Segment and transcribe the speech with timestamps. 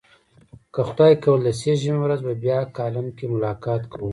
[0.73, 4.09] که خدای کول د سه شنبې په ورځ به بیا کالم کې ملاقات کوو.